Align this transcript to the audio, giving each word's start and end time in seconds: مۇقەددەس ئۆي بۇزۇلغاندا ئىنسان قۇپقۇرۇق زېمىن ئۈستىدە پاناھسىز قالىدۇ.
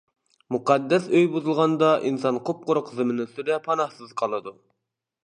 مۇقەددەس 0.53 1.03
ئۆي 1.11 1.27
بۇزۇلغاندا 1.35 1.89
ئىنسان 2.09 2.39
قۇپقۇرۇق 2.49 2.89
زېمىن 3.01 3.25
ئۈستىدە 3.27 3.61
پاناھسىز 3.69 4.17
قالىدۇ. 4.23 4.57